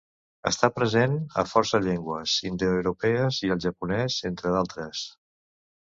Està 0.51 0.69
present 0.77 1.11
a 1.41 1.43
força 1.51 1.81
llengües 1.83 2.35
indoeuropees 2.51 3.41
i 3.49 3.53
al 3.57 3.61
japonès, 3.67 4.19
entre 4.31 4.55
d'altres. 4.57 5.09